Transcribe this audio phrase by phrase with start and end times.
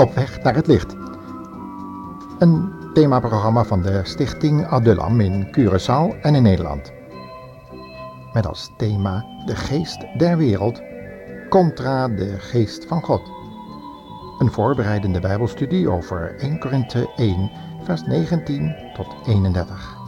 [0.00, 0.96] Op weg naar het licht.
[2.38, 6.92] Een themaprogramma van de stichting Adulam in Curaçao en in Nederland.
[8.32, 10.82] Met als thema de geest der wereld
[11.48, 13.30] contra de geest van God.
[14.38, 17.50] Een voorbereidende bijbelstudie over 1 Korinthe 1
[17.82, 19.99] vers 19 tot 31.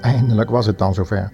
[0.00, 1.32] Eindelijk was het dan zover.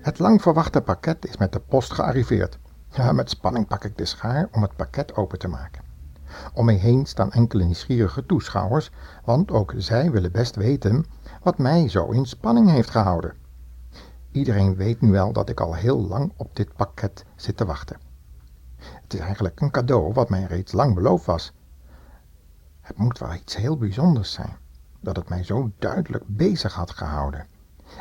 [0.00, 2.58] Het lang verwachte pakket is met de post gearriveerd.
[2.90, 5.82] Ja, met spanning pak ik de schaar om het pakket open te maken.
[6.54, 8.90] Om mij heen staan enkele nieuwsgierige toeschouwers,
[9.24, 11.04] want ook zij willen best weten
[11.42, 13.34] wat mij zo in spanning heeft gehouden.
[14.32, 17.96] Iedereen weet nu wel dat ik al heel lang op dit pakket zit te wachten.
[18.76, 21.52] Het is eigenlijk een cadeau wat mij reeds lang beloofd was.
[22.80, 24.56] Het moet wel iets heel bijzonders zijn,
[25.00, 27.46] dat het mij zo duidelijk bezig had gehouden.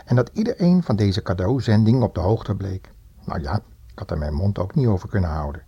[0.05, 2.91] En dat iedereen van deze cadeauzending op de hoogte bleek.
[3.25, 3.55] Nou ja,
[3.91, 5.63] ik had er mijn mond ook niet over kunnen houden.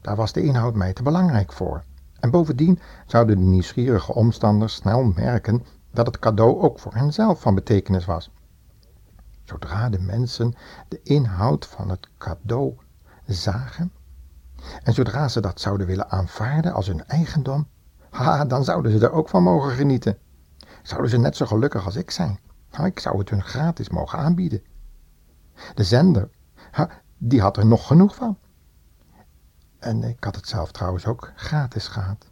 [0.00, 1.84] Daar was de inhoud mij te belangrijk voor.
[2.20, 7.54] En bovendien zouden de nieuwsgierige omstanders snel merken dat het cadeau ook voor henzelf van
[7.54, 8.30] betekenis was.
[9.44, 10.54] Zodra de mensen
[10.88, 12.76] de inhoud van het cadeau
[13.26, 13.92] zagen,
[14.82, 17.68] en zodra ze dat zouden willen aanvaarden als hun eigendom,
[18.10, 20.18] ha, dan zouden ze er ook van mogen genieten.
[20.82, 22.38] Zouden ze net zo gelukkig als ik zijn.
[22.70, 24.62] Nou, ik zou het hun gratis mogen aanbieden.
[25.74, 26.30] De zender,
[27.18, 28.38] die had er nog genoeg van.
[29.78, 32.30] En ik had het zelf trouwens ook gratis gehad.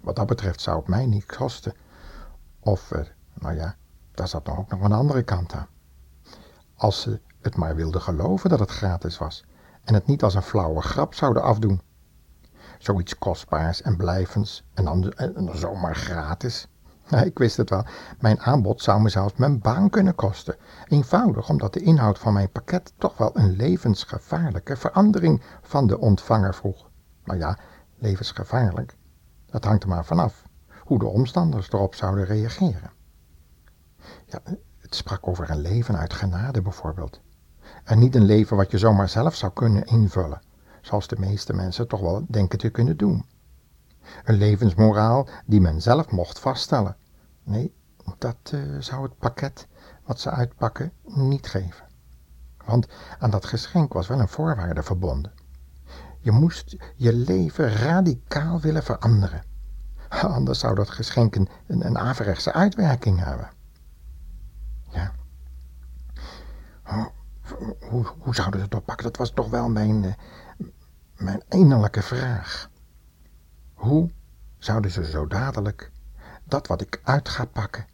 [0.00, 1.74] Wat dat betreft zou het mij niet kosten.
[2.60, 3.00] Of, uh,
[3.34, 3.76] nou ja,
[4.14, 5.68] daar zat dan ook nog een andere kant aan.
[6.74, 9.44] Als ze het maar wilden geloven dat het gratis was
[9.84, 11.80] en het niet als een flauwe grap zouden afdoen.
[12.78, 16.68] Zoiets kostbaars en blijvends en dan, en dan zomaar gratis.
[17.30, 17.84] Ik wist het wel.
[18.18, 20.56] Mijn aanbod zou me zelfs mijn baan kunnen kosten.
[20.88, 26.54] Eenvoudig omdat de inhoud van mijn pakket toch wel een levensgevaarlijke verandering van de ontvanger
[26.54, 26.88] vroeg.
[27.24, 27.58] Maar ja,
[27.98, 28.96] levensgevaarlijk.
[29.46, 30.42] Dat hangt er maar vanaf
[30.78, 32.90] hoe de omstanders erop zouden reageren.
[34.26, 34.40] Ja,
[34.78, 37.20] het sprak over een leven uit genade bijvoorbeeld.
[37.84, 40.42] En niet een leven wat je zomaar zelf zou kunnen invullen,
[40.80, 43.24] zoals de meeste mensen toch wel denken te kunnen doen.
[44.24, 46.96] Een levensmoraal die men zelf mocht vaststellen.
[47.44, 47.74] Nee,
[48.18, 49.66] dat uh, zou het pakket
[50.04, 51.84] wat ze uitpakken niet geven.
[52.64, 52.86] Want
[53.18, 55.32] aan dat geschenk was wel een voorwaarde verbonden.
[56.20, 59.42] Je moest je leven radicaal willen veranderen.
[60.08, 63.50] Anders zou dat geschenk een, een averechtse uitwerking hebben.
[64.90, 65.12] Ja.
[67.90, 69.04] Hoe, hoe zouden ze het oppakken?
[69.04, 70.12] Dat was toch wel mijn, uh,
[71.16, 72.69] mijn innerlijke vraag.
[73.80, 74.10] Hoe
[74.58, 75.90] zouden ze zo dadelijk
[76.44, 77.86] dat wat ik uit ga pakken,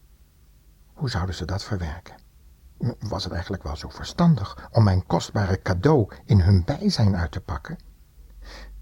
[0.95, 2.15] hoe zouden ze dat verwerken?
[2.99, 7.41] Was het eigenlijk wel zo verstandig om mijn kostbare cadeau in hun bijzijn uit te
[7.41, 7.79] pakken?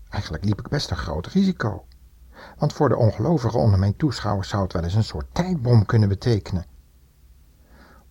[0.08, 1.86] Eigenlijk liep ik best een groot risico.
[2.58, 6.08] Want voor de ongelovigen onder mijn toeschouwers zou het wel eens een soort tijdbom kunnen
[6.08, 6.64] betekenen.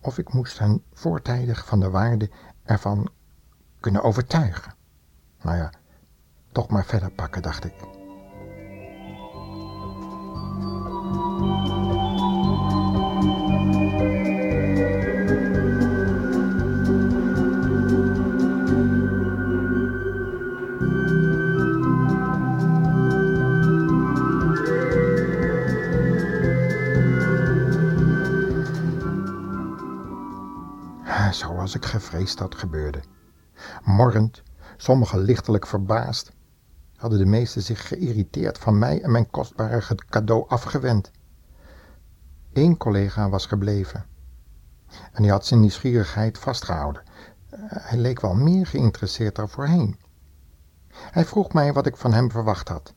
[0.00, 2.30] Of ik moest hen voortijdig van de waarde
[2.62, 3.10] ervan
[3.80, 4.74] kunnen overtuigen.
[5.42, 5.72] Nou ja,
[6.52, 8.03] toch maar verder pakken, dacht ik.
[31.64, 33.02] Zoals ik gevreesd had gebeurde.
[33.84, 34.42] Morrend,
[34.76, 36.32] sommigen lichtelijk verbaasd,
[36.96, 41.10] hadden de meesten zich geïrriteerd van mij en mijn kostbare cadeau afgewend.
[42.52, 44.06] Eén collega was gebleven.
[45.12, 47.02] En hij had zijn nieuwsgierigheid vastgehouden.
[47.66, 49.98] Hij leek wel meer geïnteresseerd dan voorheen.
[50.88, 52.94] Hij vroeg mij wat ik van hem verwacht had.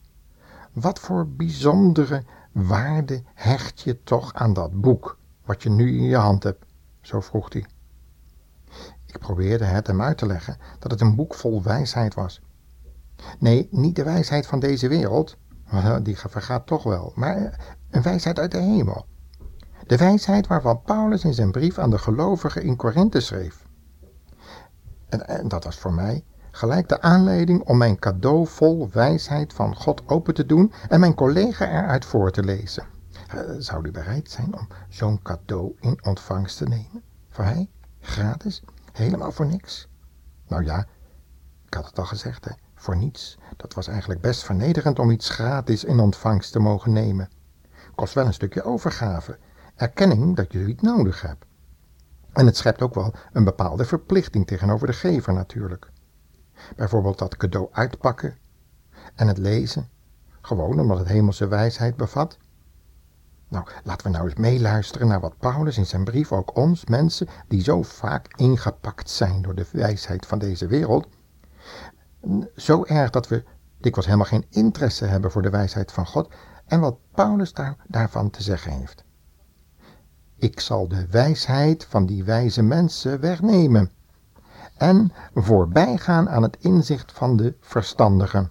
[0.72, 6.16] Wat voor bijzondere waarde hecht je toch aan dat boek, wat je nu in je
[6.16, 6.64] hand hebt?
[7.00, 7.66] Zo vroeg hij.
[9.12, 12.40] Ik probeerde het hem uit te leggen dat het een boek vol wijsheid was.
[13.38, 15.36] Nee, niet de wijsheid van deze wereld,
[16.02, 17.60] die vergaat toch wel, maar
[17.90, 19.06] een wijsheid uit de hemel.
[19.86, 23.66] De wijsheid waarvan Paulus in zijn brief aan de gelovigen in Korinthe schreef.
[25.08, 29.76] En, en, dat was voor mij gelijk de aanleiding om mijn cadeau vol wijsheid van
[29.76, 32.84] God open te doen en mijn collega eruit voor te lezen.
[33.28, 37.02] Eh, zou u bereid zijn om zo'n cadeau in ontvangst te nemen?
[37.28, 37.68] Voor hij?
[38.00, 38.62] Gratis?
[38.98, 39.88] Helemaal voor niks?
[40.46, 40.86] Nou ja,
[41.66, 43.38] Ik had het al gezegd, hè, voor niets.
[43.56, 47.28] Dat was eigenlijk best vernederend om iets gratis in ontvangst te mogen nemen.
[47.94, 49.38] Kost wel een stukje overgave,
[49.74, 51.44] erkenning dat je iets nodig hebt.
[52.32, 55.90] En het schept ook wel een bepaalde verplichting tegenover de gever natuurlijk.
[56.76, 58.38] Bijvoorbeeld dat cadeau uitpakken
[59.14, 59.88] en het lezen,
[60.40, 62.38] gewoon omdat het hemelse wijsheid bevat.
[63.48, 67.28] Nou, laten we nou eens meeluisteren naar wat Paulus in zijn brief ook ons, mensen
[67.48, 71.08] die zo vaak ingepakt zijn door de wijsheid van deze wereld,
[72.56, 73.44] zo erg dat we
[73.78, 76.28] dikwijls helemaal geen interesse hebben voor de wijsheid van God
[76.66, 79.04] en wat Paulus daar, daarvan te zeggen heeft.
[80.36, 83.90] Ik zal de wijsheid van die wijze mensen wegnemen
[84.76, 88.50] en voorbijgaan aan het inzicht van de verstandigen.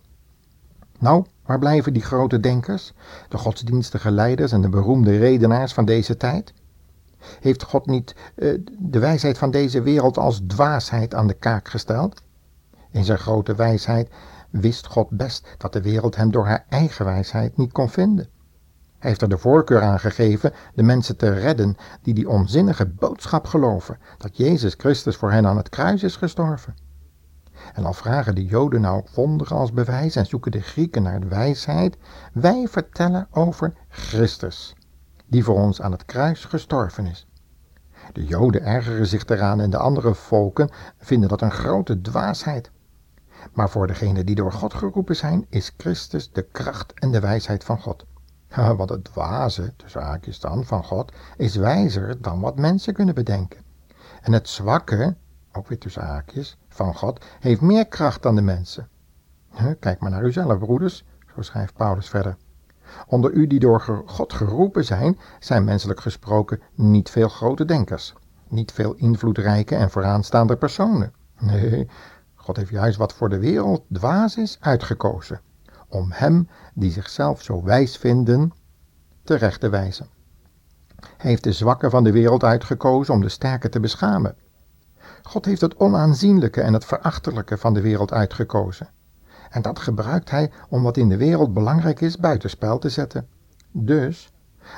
[1.00, 2.94] Nou, waar blijven die grote denkers,
[3.30, 6.54] de godsdienstige leiders en de beroemde redenaars van deze tijd?
[7.40, 12.22] Heeft God niet uh, de wijsheid van deze wereld als dwaasheid aan de kaak gesteld?
[12.92, 14.10] In zijn grote wijsheid
[14.50, 18.28] wist God best dat de wereld hem door haar eigen wijsheid niet kon vinden.
[19.00, 23.46] Hij heeft er de voorkeur aan gegeven de mensen te redden die die onzinnige boodschap
[23.46, 26.87] geloven, dat Jezus Christus voor hen aan het kruis is gestorven.
[27.74, 31.98] En al vragen de Joden nou wonderen als bewijs en zoeken de Grieken naar wijsheid,
[32.34, 34.76] wij vertellen over Christus,
[35.26, 37.28] die voor ons aan het kruis gestorven is.
[38.14, 42.72] De Joden ergeren zich eraan en de andere volken vinden dat een grote dwaasheid.
[43.54, 47.64] Maar voor degenen die door God geroepen zijn, is Christus de kracht en de wijsheid
[47.64, 48.06] van God.
[48.78, 53.60] Want het dwaze, de zaakjes dan, van God, is wijzer dan wat mensen kunnen bedenken.
[54.22, 55.16] En het zwakke,
[55.58, 58.90] ook weer tussen haakjes, van God, heeft meer kracht dan de mensen.
[59.80, 61.04] Kijk maar naar uzelf, broeders,
[61.36, 62.38] zo schrijft Paulus verder.
[63.08, 68.14] Onder u die door God geroepen zijn, zijn menselijk gesproken niet veel grote denkers,
[68.48, 71.14] niet veel invloedrijke en vooraanstaande personen.
[71.40, 71.90] Nee,
[72.36, 75.42] God heeft juist wat voor de wereld dwaas is uitgekozen,
[75.88, 78.54] om hem die zichzelf zo wijs vinden
[79.24, 80.08] terecht te wijzen.
[81.18, 84.36] Hij heeft de zwakken van de wereld uitgekozen om de sterke te beschamen.
[85.28, 88.90] God heeft het onaanzienlijke en het verachtelijke van de wereld uitgekozen.
[89.50, 93.28] En dat gebruikt hij om wat in de wereld belangrijk is buitenspel te zetten.
[93.72, 94.32] Dus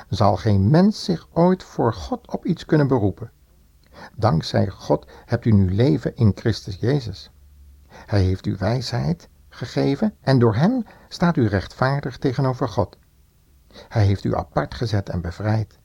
[0.08, 3.30] zal geen mens zich ooit voor God op iets kunnen beroepen.
[4.16, 7.30] Dankzij God hebt u nu leven in Christus Jezus.
[7.88, 12.98] Hij heeft u wijsheid gegeven en door hem staat u rechtvaardig tegenover God.
[13.88, 15.78] Hij heeft u apart gezet en bevrijd.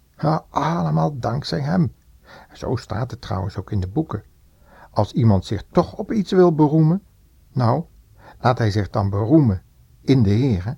[0.50, 1.96] allemaal dankzij hem.
[2.54, 4.24] Zo staat het trouwens ook in de boeken.
[4.96, 7.02] Als iemand zich toch op iets wil beroemen,
[7.52, 7.84] nou,
[8.40, 9.62] laat hij zich dan beroemen
[10.02, 10.78] in de Heere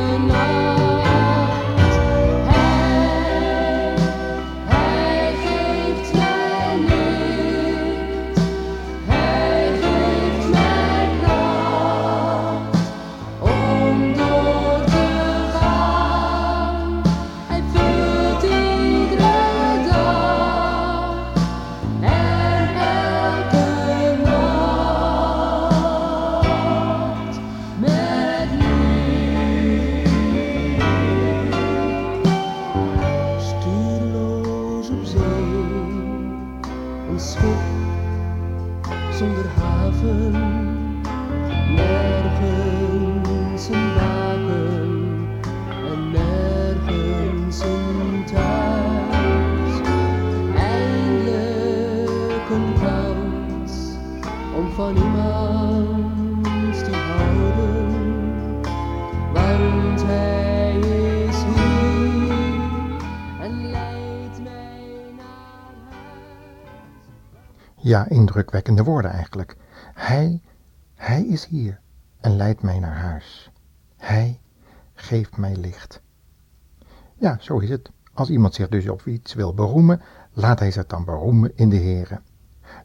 [40.01, 40.60] 分。
[67.81, 69.57] Ja, indrukwekkende woorden eigenlijk.
[69.93, 70.41] Hij,
[70.95, 71.79] hij is hier
[72.19, 73.51] en leidt mij naar huis.
[73.97, 74.39] Hij
[74.93, 76.01] geeft mij licht.
[77.15, 77.91] Ja, zo is het.
[78.13, 80.01] Als iemand zich dus op iets wil beroemen,
[80.33, 82.21] laat hij zich dan beroemen in de Heere.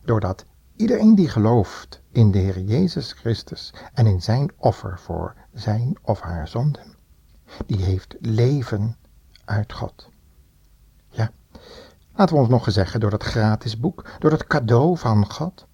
[0.05, 0.45] Doordat
[0.77, 6.21] Iedereen die gelooft in de Heer Jezus Christus en in zijn offer voor zijn of
[6.21, 6.95] haar zonden,
[7.67, 8.97] die heeft leven
[9.45, 10.09] uit God.
[11.09, 11.31] Ja,
[12.17, 15.67] laten we ons nog zeggen door dat gratis boek, door dat cadeau van God,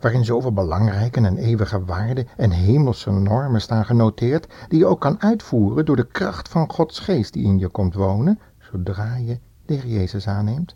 [0.00, 5.22] waarin zoveel belangrijke en eeuwige waarden en hemelse normen staan genoteerd, die je ook kan
[5.22, 9.74] uitvoeren door de kracht van Gods geest die in je komt wonen, zodra je de
[9.74, 10.74] Heer Jezus aanneemt.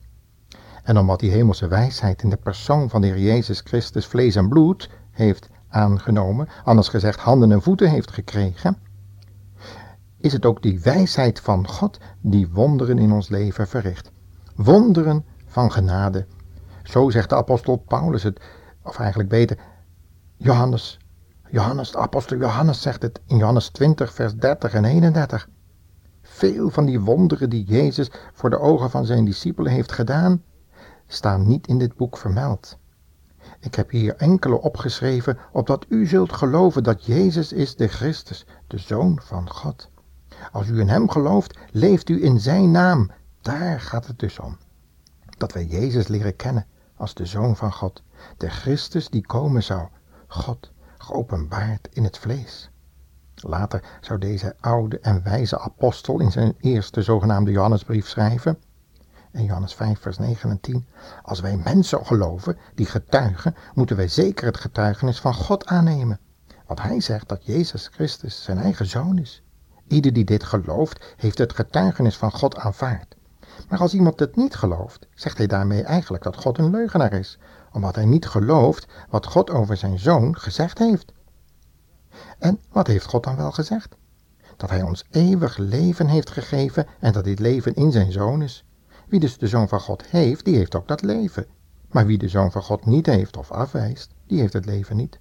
[0.83, 4.49] En omdat die hemelse wijsheid in de persoon van de Heer Jezus Christus vlees en
[4.49, 8.77] bloed heeft aangenomen, anders gezegd handen en voeten heeft gekregen,
[10.17, 14.11] is het ook die wijsheid van God die wonderen in ons leven verricht.
[14.63, 16.27] Wonderen van genade.
[16.83, 18.41] Zo zegt de apostel Paulus het,
[18.83, 19.59] of eigenlijk beter,
[20.37, 20.99] Johannes,
[21.49, 25.49] Johannes, de apostel Johannes zegt het in Johannes 20, vers 30 en 31.
[26.23, 30.43] Veel van die wonderen die Jezus voor de ogen van zijn discipelen heeft gedaan,
[31.07, 32.79] staan niet in dit boek vermeld.
[33.61, 38.79] Ik heb hier enkele opgeschreven, opdat u zult geloven dat Jezus is de Christus, de
[38.79, 39.91] Zoon van God.
[40.53, 43.11] Als u in Hem gelooft, leeft u in Zijn naam.
[43.43, 44.59] Daar gaat het dus om.
[45.39, 46.67] Dat wij Jezus leren kennen
[46.97, 48.03] als de Zoon van God,
[48.37, 49.89] de Christus die komen zou,
[50.27, 52.71] God geopenbaard in het vlees.
[53.35, 58.59] Later zou deze oude en wijze apostel in zijn eerste zogenaamde Johannesbrief schrijven,
[59.33, 60.87] in Johannes 5, vers 9 en 10.
[61.23, 66.21] Als wij mensen geloven die getuigen, moeten wij zeker het getuigenis van God aannemen.
[66.67, 69.43] Want hij zegt dat Jezus Christus zijn eigen zoon is.
[69.89, 73.17] Ieder die dit gelooft, heeft het getuigenis van God aanvaard.
[73.69, 77.39] Maar als iemand het niet gelooft, zegt hij daarmee eigenlijk dat God een leugenaar is,
[77.73, 81.13] omdat hij niet gelooft wat God over zijn zoon gezegd heeft.
[82.39, 83.97] En wat heeft God dan wel gezegd?
[84.57, 88.65] Dat hij ons eeuwig leven heeft gegeven en dat dit leven in zijn zoon is.
[89.09, 91.47] Wie dus de zoon van God heeft, die heeft ook dat leven.
[91.91, 95.19] Maar wie de zoon van God niet heeft of afwijst, die heeft het leven niet.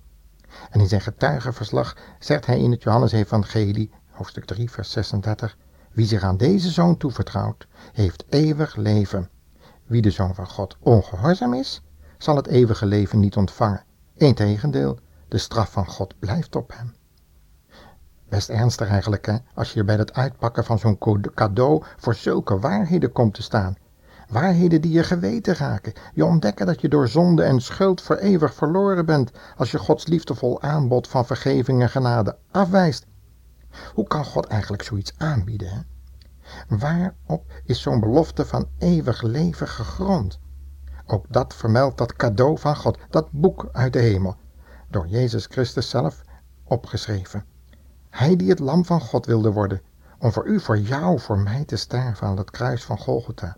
[0.70, 5.58] En in zijn getuigenverslag zegt hij in het Johannesevangelie, hoofdstuk 3, vers 36,
[6.00, 9.30] wie zich aan deze zoon toevertrouwt, heeft eeuwig leven.
[9.86, 11.82] Wie de zoon van God ongehoorzaam is,
[12.18, 13.84] zal het eeuwige leven niet ontvangen.
[14.14, 16.96] Integendeel, de straf van God blijft op hem.
[18.30, 20.98] Best ernstig eigenlijk, hè, als je bij het uitpakken van zo'n
[21.34, 23.78] cadeau voor zulke waarheden komt te staan.
[24.30, 25.94] Waarheden die je geweten raken.
[26.14, 30.08] Je ontdekken dat je door zonde en schuld voor eeuwig verloren bent als je Gods
[30.08, 33.06] liefdevol aanbod van vergeving en genade afwijst.
[33.94, 35.88] Hoe kan God eigenlijk zoiets aanbieden?
[36.68, 40.40] Waarop is zo'n belofte van eeuwig leven gegrond?
[41.06, 44.36] Ook dat vermeldt dat cadeau van God, dat boek uit de hemel,
[44.90, 46.22] door Jezus Christus zelf
[46.64, 47.46] opgeschreven.
[48.10, 49.82] Hij die het lam van God wilde worden,
[50.20, 53.58] om voor u, voor jou, voor mij te sterven aan het kruis van Golgotha.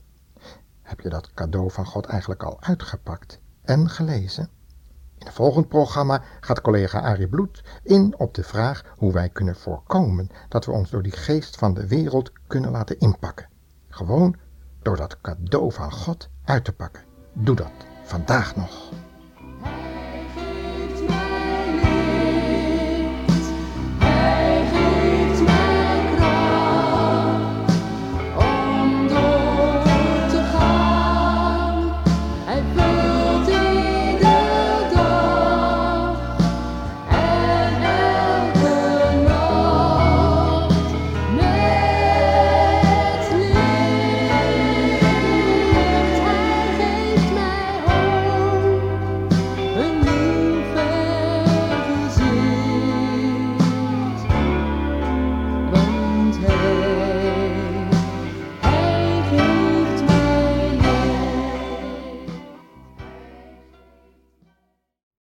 [0.82, 4.50] Heb je dat cadeau van God eigenlijk al uitgepakt en gelezen?
[5.22, 9.56] In het volgend programma gaat collega Arie Bloed in op de vraag hoe wij kunnen
[9.56, 13.50] voorkomen dat we ons door die geest van de wereld kunnen laten inpakken.
[13.90, 14.36] Gewoon
[14.82, 17.04] door dat cadeau van God uit te pakken.
[17.34, 17.72] Doe dat
[18.04, 18.92] vandaag nog.